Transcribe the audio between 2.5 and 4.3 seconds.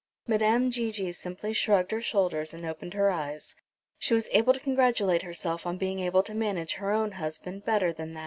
and opened her eyes. She was